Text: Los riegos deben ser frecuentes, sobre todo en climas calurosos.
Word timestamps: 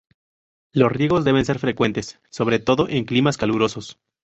Los 0.73 0.91
riegos 0.91 1.25
deben 1.25 1.45
ser 1.45 1.59
frecuentes, 1.59 2.19
sobre 2.31 2.57
todo 2.57 2.89
en 2.89 3.05
climas 3.05 3.37
calurosos. 3.37 3.99